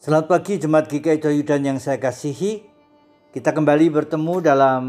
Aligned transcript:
Selamat 0.00 0.32
pagi 0.32 0.56
Jemaat 0.56 0.88
GKI 0.88 1.20
Coyudan 1.20 1.60
yang 1.60 1.76
saya 1.76 2.00
kasihi. 2.00 2.64
Kita 3.36 3.52
kembali 3.52 3.92
bertemu 3.92 4.34
dalam 4.40 4.82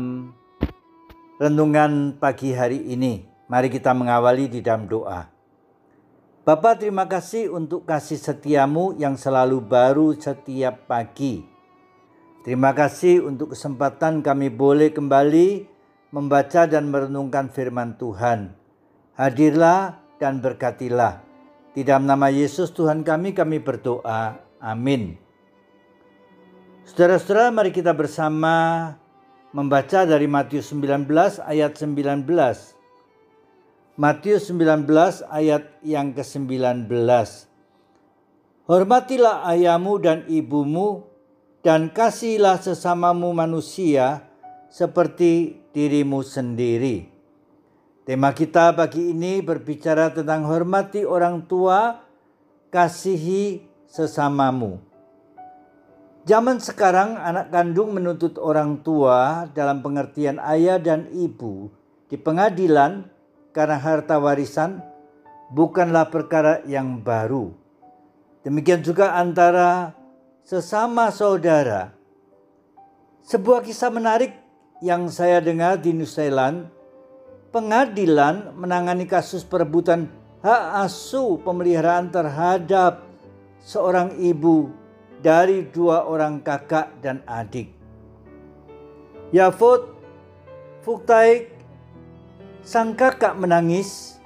renungan 1.35 2.15
pagi 2.15 2.55
hari 2.55 2.79
ini. 2.87 3.27
Mari 3.51 3.67
kita 3.67 3.91
mengawali 3.91 4.47
di 4.47 4.63
dalam 4.63 4.87
doa. 4.87 5.27
Bapak 6.47 6.79
terima 6.79 7.11
kasih 7.11 7.51
untuk 7.51 7.83
kasih 7.83 8.15
setiamu 8.15 8.95
yang 8.95 9.19
selalu 9.19 9.59
baru 9.59 10.15
setiap 10.15 10.87
pagi. 10.87 11.43
Terima 12.47 12.71
kasih 12.71 13.27
untuk 13.27 13.51
kesempatan 13.51 14.23
kami 14.23 14.47
boleh 14.47 14.95
kembali 14.95 15.67
membaca 16.15 16.63
dan 16.71 16.87
merenungkan 16.87 17.51
firman 17.51 17.99
Tuhan. 17.99 18.55
Hadirlah 19.19 19.99
dan 20.23 20.39
berkatilah. 20.39 21.19
Di 21.75 21.83
dalam 21.83 22.07
nama 22.07 22.31
Yesus 22.31 22.71
Tuhan 22.71 23.03
kami 23.03 23.35
kami 23.35 23.59
berdoa. 23.59 24.50
Amin. 24.61 25.17
Saudara-saudara, 26.85 27.49
mari 27.49 27.73
kita 27.73 27.97
bersama 27.97 28.93
membaca 29.49 30.05
dari 30.05 30.29
Matius 30.29 30.69
19 30.69 31.09
ayat 31.41 31.73
19. 31.73 32.29
Matius 33.97 34.53
19 34.53 34.85
ayat 35.33 35.65
yang 35.81 36.13
ke-19. 36.13 36.93
Hormatilah 38.69 39.49
ayahmu 39.49 39.97
dan 39.97 40.29
ibumu 40.29 41.09
dan 41.65 41.89
kasihilah 41.89 42.61
sesamamu 42.61 43.33
manusia 43.33 44.29
seperti 44.69 45.57
dirimu 45.73 46.21
sendiri. 46.21 47.09
Tema 48.05 48.29
kita 48.29 48.77
pagi 48.77 49.09
ini 49.09 49.41
berbicara 49.41 50.13
tentang 50.13 50.45
hormati 50.45 51.01
orang 51.01 51.49
tua, 51.49 51.97
kasihi 52.69 53.70
sesamamu. 53.91 54.79
Zaman 56.23 56.63
sekarang 56.63 57.19
anak 57.19 57.51
kandung 57.51 57.91
menuntut 57.91 58.39
orang 58.39 58.79
tua 58.79 59.51
dalam 59.51 59.83
pengertian 59.83 60.39
ayah 60.39 60.79
dan 60.79 61.11
ibu 61.11 61.67
di 62.07 62.15
pengadilan 62.15 63.03
karena 63.51 63.75
harta 63.75 64.15
warisan 64.15 64.79
bukanlah 65.51 66.07
perkara 66.07 66.63
yang 66.63 67.03
baru. 67.03 67.51
Demikian 68.47 68.79
juga 68.79 69.19
antara 69.19 69.91
sesama 70.47 71.11
saudara. 71.11 71.91
Sebuah 73.27 73.61
kisah 73.61 73.91
menarik 73.91 74.33
yang 74.81 75.11
saya 75.11 75.43
dengar 75.43 75.77
di 75.77 75.93
New 75.93 76.09
Zealand, 76.09 76.71
pengadilan 77.53 78.55
menangani 78.55 79.05
kasus 79.05 79.45
perebutan 79.45 80.09
hak 80.41 80.89
asuh 80.89 81.37
pemeliharaan 81.45 82.09
terhadap 82.09 83.10
seorang 83.61 84.17
ibu 84.17 84.73
dari 85.21 85.69
dua 85.69 86.09
orang 86.09 86.41
kakak 86.41 86.97
dan 86.99 87.21
adik. 87.29 87.69
Yafut 89.31 89.87
Fuktaik 90.81 91.53
sang 92.65 92.97
kakak 92.97 93.37
menangis 93.37 94.17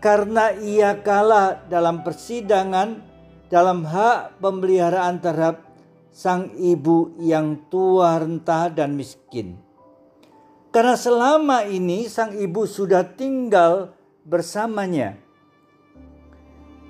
karena 0.00 0.56
ia 0.56 0.96
kalah 1.04 1.68
dalam 1.68 2.00
persidangan 2.00 3.04
dalam 3.52 3.84
hak 3.84 4.40
pemeliharaan 4.40 5.20
terhadap 5.20 5.60
sang 6.16 6.48
ibu 6.56 7.12
yang 7.20 7.68
tua 7.68 8.16
renta 8.24 8.72
dan 8.72 8.96
miskin. 8.96 9.60
Karena 10.72 10.96
selama 10.96 11.68
ini 11.68 12.08
sang 12.08 12.32
ibu 12.32 12.64
sudah 12.64 13.04
tinggal 13.04 13.92
bersamanya 14.24 15.23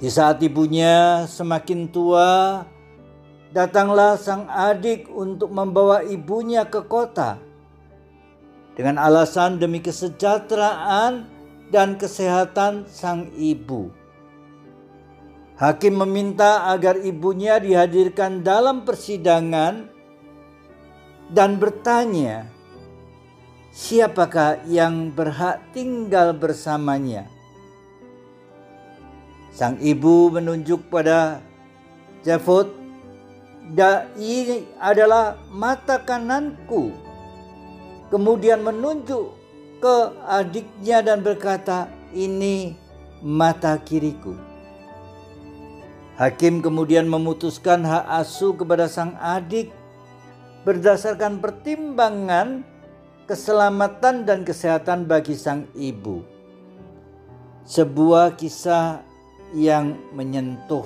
di 0.02 0.10
saat 0.10 0.42
ibunya 0.42 1.22
semakin 1.30 1.86
tua, 1.86 2.66
datanglah 3.54 4.18
sang 4.18 4.50
adik 4.50 5.06
untuk 5.06 5.54
membawa 5.54 6.02
ibunya 6.02 6.66
ke 6.66 6.82
kota. 6.82 7.38
Dengan 8.74 8.98
alasan 8.98 9.62
demi 9.62 9.78
kesejahteraan 9.78 11.30
dan 11.70 11.94
kesehatan 11.94 12.90
sang 12.90 13.30
ibu. 13.38 13.94
Hakim 15.54 16.02
meminta 16.02 16.66
agar 16.74 16.98
ibunya 16.98 17.62
dihadirkan 17.62 18.42
dalam 18.42 18.83
persidangan 18.83 19.86
dan 21.30 21.62
bertanya, 21.62 22.50
siapakah 23.70 24.66
yang 24.66 25.14
berhak 25.14 25.62
tinggal 25.70 26.34
bersamanya? 26.34 27.30
Sang 29.54 29.78
ibu 29.78 30.34
menunjuk 30.34 30.90
pada 30.90 31.38
Jafot, 32.26 32.74
dan 33.70 34.10
ini 34.18 34.66
adalah 34.82 35.38
mata 35.54 36.02
kananku. 36.02 36.90
Kemudian 38.10 38.66
menunjuk 38.66 39.30
ke 39.78 39.96
adiknya 40.26 41.06
dan 41.06 41.22
berkata, 41.22 41.86
ini 42.10 42.74
mata 43.22 43.78
kiriku. 43.78 44.34
Hakim 46.18 46.58
kemudian 46.58 47.06
memutuskan 47.06 47.86
hak 47.86 48.06
asuh 48.22 48.58
kepada 48.58 48.90
sang 48.90 49.14
adik 49.22 49.70
berdasarkan 50.62 51.38
pertimbangan 51.38 52.66
keselamatan 53.30 54.22
dan 54.26 54.42
kesehatan 54.42 55.06
bagi 55.06 55.38
sang 55.38 55.66
ibu. 55.74 56.22
Sebuah 57.66 58.36
kisah 58.36 59.14
yang 59.54 59.96
menyentuh. 60.12 60.84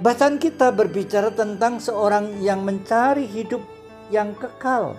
Bacaan 0.00 0.40
kita 0.40 0.72
berbicara 0.72 1.28
tentang 1.34 1.82
seorang 1.82 2.40
yang 2.40 2.64
mencari 2.64 3.28
hidup 3.28 3.60
yang 4.08 4.32
kekal. 4.38 4.96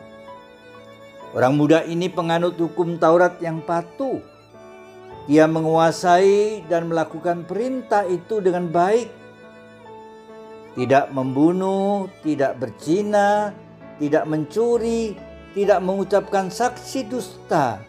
Orang 1.34 1.58
muda 1.58 1.86
ini 1.86 2.10
penganut 2.10 2.58
hukum 2.60 3.02
Taurat 3.02 3.38
yang 3.42 3.62
patuh. 3.66 4.22
Dia 5.30 5.46
menguasai 5.46 6.66
dan 6.66 6.90
melakukan 6.90 7.46
perintah 7.46 8.02
itu 8.06 8.42
dengan 8.42 8.66
baik. 8.66 9.10
Tidak 10.74 11.14
membunuh, 11.14 12.10
tidak 12.26 12.58
berzina, 12.58 13.54
tidak 14.02 14.26
mencuri, 14.26 15.14
tidak 15.54 15.80
mengucapkan 15.86 16.50
saksi 16.50 17.08
dusta, 17.10 17.82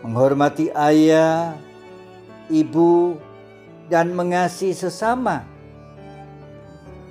menghormati 0.00 0.72
ayah, 0.72 1.56
ibu, 2.48 3.16
dan 3.92 4.12
mengasihi 4.16 4.72
sesama. 4.72 5.44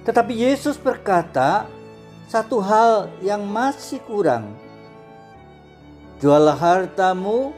Tetapi 0.08 0.34
Yesus 0.34 0.80
berkata, 0.80 1.70
satu 2.30 2.62
hal 2.62 3.10
yang 3.22 3.46
masih 3.46 4.02
kurang. 4.06 4.54
Jualah 6.22 6.58
hartamu, 6.58 7.54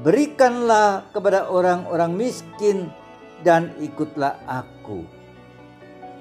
berikanlah 0.00 1.08
kepada 1.12 1.48
orang-orang 1.48 2.14
miskin, 2.14 2.88
dan 3.46 3.70
ikutlah 3.78 4.38
aku. 4.48 5.06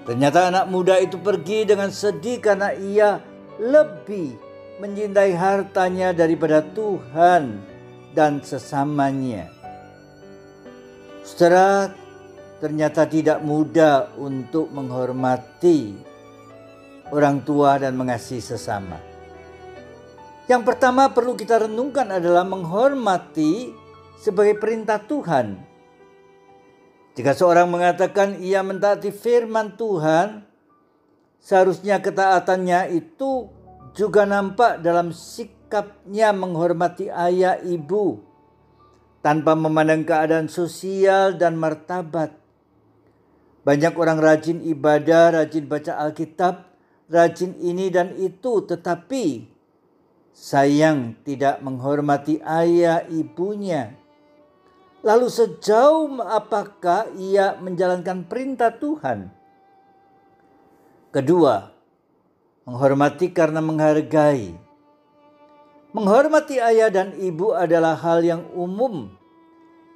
Ternyata 0.06 0.48
anak 0.54 0.66
muda 0.72 0.96
itu 1.02 1.20
pergi 1.20 1.68
dengan 1.68 1.92
sedih 1.92 2.40
karena 2.40 2.72
ia 2.72 3.20
lebih 3.60 4.40
mencintai 4.80 5.34
hartanya 5.34 6.14
daripada 6.14 6.62
Tuhan 6.62 7.77
dan 8.18 8.42
sesamanya. 8.42 9.46
Saudara, 11.22 11.94
ternyata 12.58 13.06
tidak 13.06 13.46
mudah 13.46 14.10
untuk 14.18 14.74
menghormati 14.74 15.94
orang 17.14 17.46
tua 17.46 17.78
dan 17.78 17.94
mengasihi 17.94 18.42
sesama. 18.42 18.98
Yang 20.50 20.64
pertama 20.66 21.14
perlu 21.14 21.38
kita 21.38 21.70
renungkan 21.70 22.10
adalah 22.10 22.42
menghormati 22.42 23.70
sebagai 24.18 24.58
perintah 24.58 24.98
Tuhan. 24.98 25.62
Jika 27.14 27.38
seorang 27.38 27.70
mengatakan 27.70 28.42
ia 28.42 28.66
mentaati 28.66 29.14
firman 29.14 29.78
Tuhan, 29.78 30.42
seharusnya 31.38 32.02
ketaatannya 32.02 32.98
itu 32.98 33.52
juga 33.94 34.26
nampak 34.26 34.82
dalam 34.82 35.14
sikap 35.14 35.57
sikapnya 35.68 36.32
menghormati 36.32 37.12
ayah 37.12 37.60
ibu 37.60 38.24
tanpa 39.20 39.52
memandang 39.52 40.08
keadaan 40.08 40.48
sosial 40.48 41.36
dan 41.36 41.60
martabat. 41.60 42.32
Banyak 43.68 43.92
orang 44.00 44.24
rajin 44.24 44.64
ibadah, 44.64 45.36
rajin 45.44 45.68
baca 45.68 46.00
Alkitab, 46.08 46.72
rajin 47.12 47.52
ini 47.60 47.92
dan 47.92 48.16
itu, 48.16 48.64
tetapi 48.64 49.44
sayang 50.32 51.20
tidak 51.28 51.60
menghormati 51.60 52.40
ayah 52.48 53.04
ibunya. 53.12 53.92
Lalu 55.04 55.28
sejauh 55.28 56.16
apakah 56.24 57.12
ia 57.20 57.60
menjalankan 57.60 58.24
perintah 58.24 58.72
Tuhan? 58.72 59.36
Kedua, 61.12 61.76
menghormati 62.64 63.36
karena 63.36 63.60
menghargai. 63.60 64.67
Menghormati 65.98 66.62
ayah 66.62 66.94
dan 66.94 67.18
ibu 67.18 67.58
adalah 67.58 67.98
hal 67.98 68.22
yang 68.22 68.46
umum, 68.54 69.10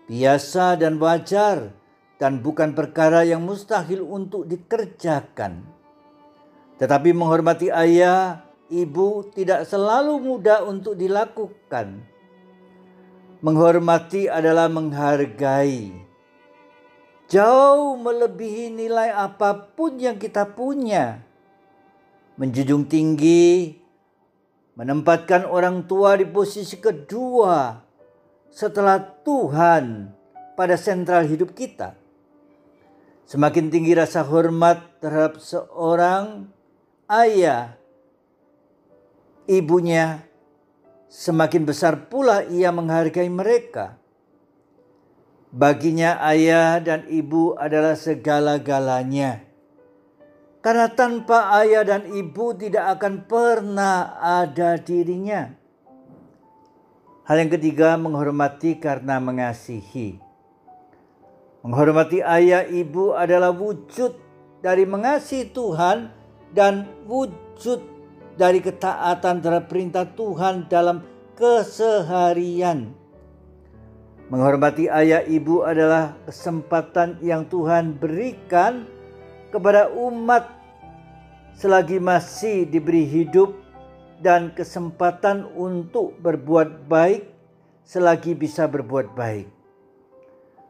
biasa 0.09 0.73
dan 0.81 0.97
wajar, 0.97 1.77
dan 2.17 2.41
bukan 2.41 2.73
perkara 2.73 3.21
yang 3.21 3.45
mustahil 3.45 4.01
untuk 4.09 4.49
dikerjakan. 4.49 5.61
Tetapi 6.81 7.13
menghormati 7.13 7.69
ayah, 7.69 8.41
ibu 8.73 9.29
tidak 9.29 9.69
selalu 9.69 10.17
mudah 10.17 10.65
untuk 10.65 10.97
dilakukan. 10.97 12.01
Menghormati 13.45 14.25
adalah 14.25 14.73
menghargai. 14.73 15.93
Jauh 17.29 17.93
melebihi 18.01 18.73
nilai 18.73 19.13
apa 19.13 19.53
pun 19.77 20.01
yang 20.01 20.17
kita 20.17 20.49
punya. 20.49 21.21
Menjunjung 22.41 22.89
tinggi, 22.89 23.80
menempatkan 24.81 25.45
orang 25.45 25.85
tua 25.85 26.17
di 26.17 26.25
posisi 26.25 26.81
kedua 26.81 27.85
setelah 28.49 28.97
Tuhan 28.97 30.09
pada 30.57 30.73
sentral 30.73 31.29
hidup 31.29 31.53
kita. 31.53 31.93
Semakin 33.29 33.69
tinggi 33.69 33.93
rasa 33.93 34.25
hormat 34.25 34.97
terhadap 34.97 35.37
seorang 35.37 36.49
ayah, 37.05 37.77
ibunya, 39.45 40.25
semakin 41.13 41.61
besar 41.61 42.09
pula 42.09 42.41
ia 42.49 42.73
menghargai 42.73 43.29
mereka. 43.29 44.01
Baginya 45.53 46.17
ayah 46.25 46.81
dan 46.81 47.05
ibu 47.05 47.53
adalah 47.53 47.93
segala-galanya. 47.93 49.45
Karena 50.61 50.93
tanpa 50.93 51.57
ayah 51.57 51.81
dan 51.81 52.05
ibu 52.05 52.53
tidak 52.53 52.97
akan 52.97 53.25
pernah 53.25 54.13
ada 54.21 54.77
dirinya. 54.77 55.57
Hal 57.25 57.41
yang 57.41 57.49
ketiga 57.49 57.97
menghormati 57.97 58.77
karena 58.77 59.17
mengasihi. 59.17 60.21
Menghormati 61.65 62.21
ayah 62.21 62.61
ibu 62.65 63.17
adalah 63.17 63.49
wujud 63.49 64.13
dari 64.61 64.85
mengasihi 64.85 65.49
Tuhan 65.49 66.13
dan 66.53 66.85
wujud 67.09 67.81
dari 68.37 68.61
ketaatan 68.61 69.41
terhadap 69.41 69.65
perintah 69.65 70.05
Tuhan 70.13 70.69
dalam 70.69 71.01
keseharian. 71.33 72.93
Menghormati 74.29 74.87
ayah 74.87 75.25
ibu 75.25 75.65
adalah 75.65 76.15
kesempatan 76.29 77.17
yang 77.19 77.49
Tuhan 77.49 77.97
berikan 77.97 78.87
kepada 79.51 79.91
umat 79.91 80.47
selagi 81.59 81.99
masih 81.99 82.65
diberi 82.65 83.03
hidup 83.05 83.53
dan 84.23 84.49
kesempatan 84.55 85.45
untuk 85.53 86.17
berbuat 86.23 86.87
baik 86.87 87.27
selagi 87.85 88.33
bisa 88.33 88.65
berbuat 88.65 89.13
baik. 89.13 89.49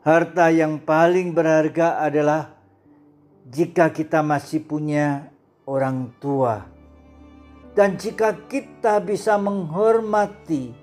Harta 0.02 0.50
yang 0.50 0.82
paling 0.82 1.30
berharga 1.30 2.02
adalah 2.02 2.58
jika 3.46 3.94
kita 3.94 4.26
masih 4.26 4.66
punya 4.66 5.30
orang 5.70 6.10
tua, 6.18 6.66
dan 7.78 8.02
jika 8.02 8.34
kita 8.50 8.98
bisa 8.98 9.38
menghormati 9.38 10.74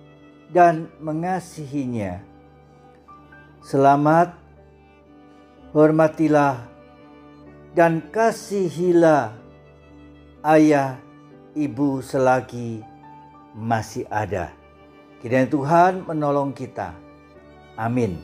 dan 0.55 0.87
mengasihinya. 1.03 2.23
Selamat, 3.59 4.39
hormatilah, 5.75 6.62
dan 7.78 8.02
kasihilah 8.10 9.38
ayah, 10.42 10.98
ibu 11.54 12.02
selagi 12.02 12.82
masih 13.54 14.02
ada. 14.10 14.50
Kiranya 15.22 15.46
Tuhan 15.46 16.02
menolong 16.02 16.50
kita. 16.50 16.90
Amin. 17.78 18.19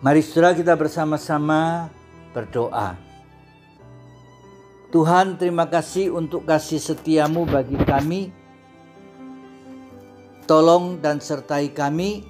Mari 0.00 0.24
saudara 0.24 0.56
kita 0.56 0.72
bersama-sama 0.80 1.92
berdoa. 2.32 2.96
Tuhan 4.88 5.36
terima 5.36 5.68
kasih 5.68 6.16
untuk 6.16 6.48
kasih 6.48 6.80
setiamu 6.80 7.44
bagi 7.44 7.76
kami. 7.84 8.32
Tolong 10.48 11.04
dan 11.04 11.20
sertai 11.20 11.68
kami 11.68 12.24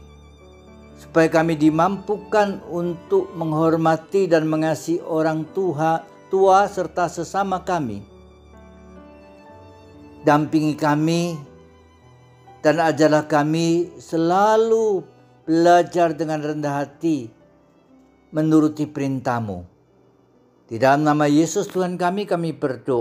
supaya 1.01 1.33
kami 1.33 1.57
dimampukan 1.57 2.61
untuk 2.69 3.33
menghormati 3.33 4.29
dan 4.29 4.45
mengasihi 4.45 5.01
orang 5.01 5.49
tua, 5.57 6.05
tua 6.29 6.69
serta 6.69 7.09
sesama 7.09 7.65
kami. 7.65 8.05
Dampingi 10.21 10.77
kami 10.77 11.41
dan 12.61 12.77
ajarlah 12.85 13.25
kami 13.25 13.97
selalu 13.97 15.01
belajar 15.49 16.13
dengan 16.13 16.45
rendah 16.45 16.85
hati 16.85 17.33
menuruti 18.29 18.85
perintahmu. 18.85 19.65
Di 20.69 20.77
dalam 20.79 21.03
nama 21.03 21.27
Yesus 21.27 21.67
Tuhan 21.67 21.97
kami, 21.97 22.29
kami 22.29 22.53
berdoa. 22.53 22.99